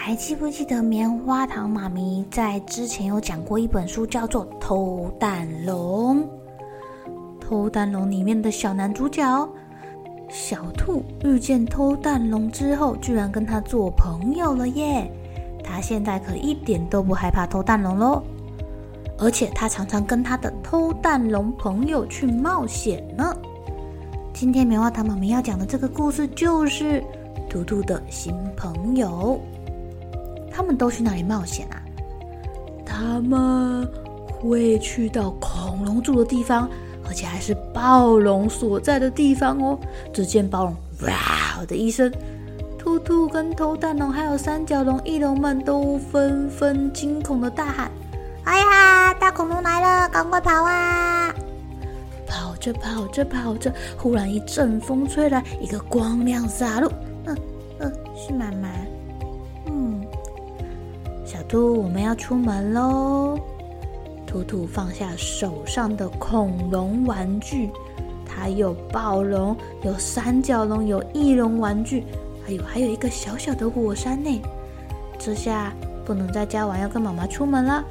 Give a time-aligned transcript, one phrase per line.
[0.00, 6.18] 还记不记得棉花糖妈咪在之前有讲过一本书，叫做《偷蛋龙》。
[7.40, 9.48] 《偷蛋龙》里面的小男主角
[10.30, 15.10] 小兔遇见偷蛋龙之后，居然跟他做朋友了耶！
[15.64, 18.22] 他现在可一点都不害怕偷蛋龙喽，
[19.18, 23.36] 而且他常常跟他的偷蛋龙朋友去冒险呢。
[24.32, 27.04] 今天棉花糖妈咪要讲的这个故事就是
[27.50, 29.38] 图图的新朋友。
[30.58, 31.78] 他们都去哪里冒险啊？
[32.84, 33.88] 他们
[34.26, 36.68] 会去到恐龙住的地方，
[37.06, 39.78] 而且还是暴龙所在的地方哦。
[40.12, 40.74] 只见暴龙
[41.06, 42.12] “哇”的一声，
[42.76, 47.88] 兔兔跟偷蛋龙还有三角龙、翼龙们都纷纷惊恐的大喊
[48.42, 51.32] ：“哎呀，大恐龙来了，赶快跑啊！”
[52.26, 56.92] 跑着跑着跑着，忽然一阵风吹来，一个光亮洒落。
[57.26, 57.38] 嗯
[57.78, 58.68] 嗯，是妈妈。
[61.48, 63.38] 兔，我们要出门喽！
[64.26, 67.70] 兔兔放下手上的恐龙玩具，
[68.26, 72.04] 它有暴龙，有三角龙，有翼龙玩具，
[72.44, 74.40] 还有还有一个小小的火山呢。
[75.18, 75.72] 这下
[76.04, 77.82] 不能在家玩，要跟妈妈出门了。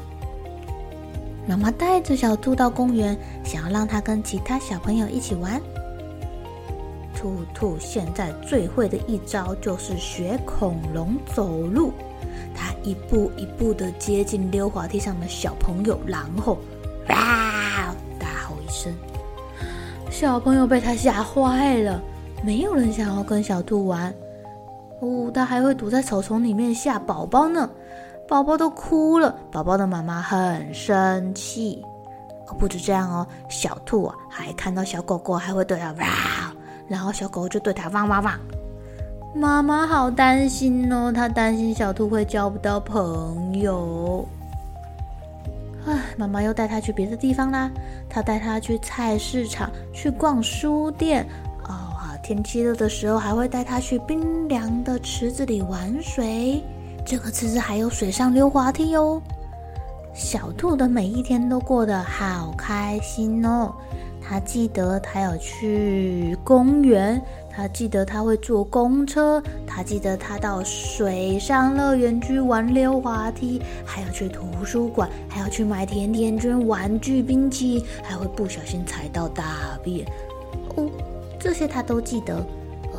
[1.47, 5.59] 妈妈带着小兔到公园，想要让它跟其他小朋友一起玩。
[7.17, 11.91] 兔兔现在最会的一招就是学恐龙走路。
[12.55, 16.59] 他一步一步的接近溜滑梯上的小朋友，然后
[17.09, 18.93] 哇，大吼一声，
[20.11, 21.99] 小朋友被他吓坏了，
[22.43, 24.13] 没有人想要跟小兔玩。
[25.01, 27.69] 哦，他还会躲在草丛里面吓宝宝呢，
[28.27, 31.83] 宝宝都哭了，宝宝的妈妈很生气。
[32.57, 36.53] 不止这样哦，小兔啊，还看到小狗狗还会对它哇，
[36.87, 38.39] 然后小狗就对它汪汪汪。
[39.35, 44.27] 妈妈好担心哦，她担心小兔会交不到朋友。
[45.85, 47.69] 唉，妈妈又带它去别的地方啦。
[48.09, 51.25] 她带它去菜市场，去逛书店。
[51.63, 51.93] 哦，
[52.23, 56.63] 天气热的时候，还会带它去冰凉的池子里玩水。
[57.05, 59.21] 这个池子还有水上溜滑梯哦。
[60.13, 63.71] 小兔的每一天都过得好开心哦。
[64.27, 67.21] 他记得他要去公园。
[67.49, 79.43] 他记得他会坐公车，他记得他到水上乐园去玩溜滑梯，还要去图书馆，还要去买甜甜圈、玩具、冰淇淋，还会不小心踩到大
[79.81, 80.05] 便。
[80.75, 80.87] 哦，
[81.39, 82.45] 这些他都记得，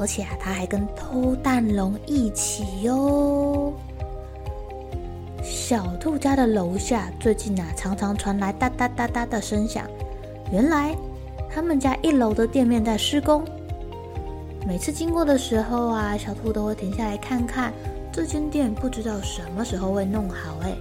[0.01, 3.73] 而且啊，他还跟偷蛋龙一起哟。
[5.41, 9.87] 小兔家的楼下最近啊，常常传来哒哒哒哒的声响，
[10.51, 10.97] 原来
[11.51, 13.45] 他们家一楼的店面在施工。
[14.67, 17.73] 每次经过的时候啊，小兔都会停下来看看
[18.13, 20.77] 这间店，不知道什么时候会弄好哎。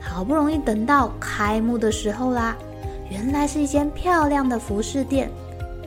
[0.00, 2.56] 好不容易等到开幕的时候啦，
[3.08, 5.30] 原来是一间漂亮的服饰店。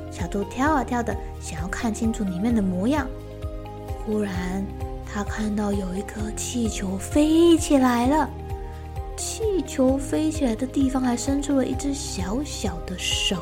[0.09, 3.07] 小兔挑啊挑的，想要看清楚里面的模样。
[4.05, 4.65] 忽然，
[5.05, 8.29] 他看到有一颗气球飞起来了，
[9.21, 13.37] 气球飞起来的地方还伸出了一只小小的手。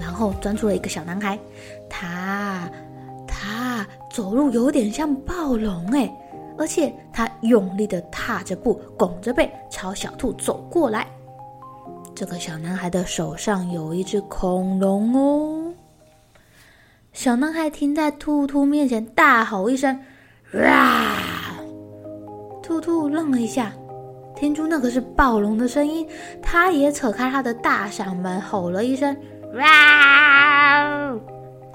[0.00, 1.38] 然后钻出了一个小男孩，
[1.86, 2.70] 他
[3.26, 6.10] 他走路有点像暴龙哎，
[6.56, 11.06] 而且他用力的踏着步，拱着背朝小兔走过来。
[12.14, 15.74] 这个小男孩的手上有一只恐龙哦。
[17.12, 20.00] 小男孩停在兔兔面前，大吼一声
[20.54, 21.12] ：“哇！”
[22.62, 23.72] 兔兔愣了一下，
[24.36, 26.06] 听出那个是暴龙的声音，
[26.40, 29.14] 他也扯开他的大嗓门吼了一声。
[29.54, 31.14] 哇！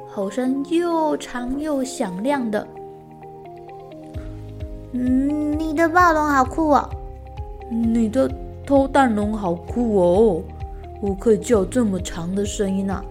[0.10, 2.68] 吼声又长又响亮的。
[4.94, 6.89] 嗯，你的暴龙好酷哦！
[7.69, 8.31] 你的
[8.66, 10.42] 偷蛋龙好酷哦！
[11.01, 13.04] 我可以叫这么长的声音呢。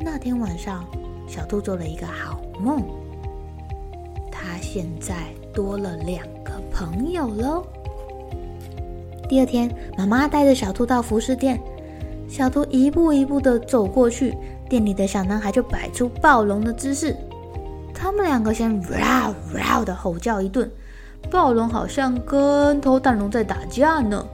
[0.00, 0.84] 那天晚上，
[1.26, 2.82] 小兔做了一个好梦。
[4.30, 5.14] 它现在
[5.58, 7.66] 多了两个朋友喽。
[9.28, 11.60] 第二天，妈妈带着小兔到服饰店，
[12.28, 14.38] 小兔一步一步的走过去，
[14.68, 17.12] 店里的小男孩就摆出暴龙的姿势。
[17.92, 20.70] 他们两个先嗷嗷的吼叫一顿，
[21.28, 24.24] 暴龙好像跟偷蛋龙在打架呢。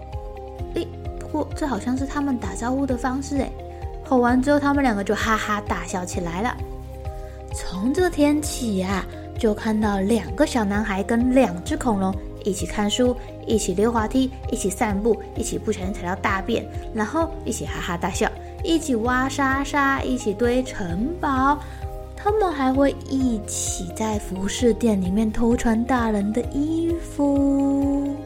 [0.74, 0.86] 诶，
[1.18, 3.50] 不过这好像是他们打招呼的方式诶。
[4.04, 6.54] 吼完之后，他们两个就哈哈大笑起来了。
[7.54, 9.06] 从这天起呀、啊，
[9.38, 12.14] 就看到两个小男孩跟两只恐龙
[12.44, 13.16] 一起看书，
[13.46, 16.64] 一起溜滑梯，一起散步，一起不小心踩到大便，
[16.94, 18.30] 然后一起哈哈大笑，
[18.62, 21.58] 一起挖沙沙，一起堆城堡。
[22.16, 28.16] 他们还会一起在服饰店里面偷穿大人的衣服。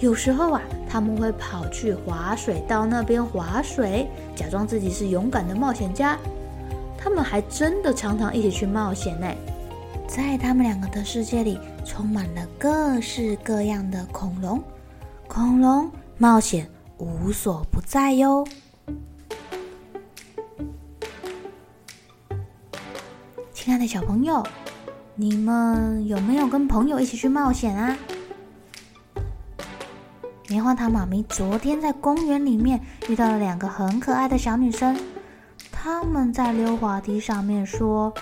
[0.00, 6.18] 有时候啊，他们会跑去滑水道那边滑水，假装自己是勇敢的冒险家。
[6.98, 9.28] 他们还真的常常一起去冒险呢。
[10.14, 14.62] 在他们两个的世界里，充满了各式各样的恐龙，
[15.26, 16.68] 恐龙冒险
[16.98, 18.46] 无所不在哟。
[23.54, 24.46] 亲爱的小朋友，
[25.14, 27.96] 你们有没有跟朋友一起去冒险啊？
[30.48, 32.78] 棉花糖妈咪昨天在公园里面
[33.08, 34.94] 遇到了两个很可爱的小女生，
[35.70, 38.12] 她们在溜滑梯上面说：“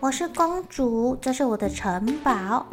[0.00, 2.66] 我是公主，这是我的城堡。”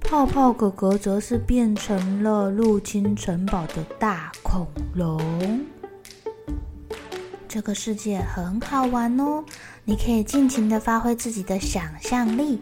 [0.00, 5.64] 泡泡哥哥则是变成了入侵城堡的大恐龙。
[7.48, 9.44] 这个世界很好玩哦，
[9.84, 12.60] 你可以尽情的发挥自己的想象力，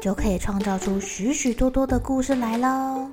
[0.00, 3.08] 就可以创造出许许多多的故事来喽。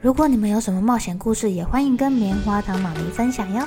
[0.00, 3.66] 如果你们有什么冒险故事，也欢迎跟棉花糖妈咪分享哟。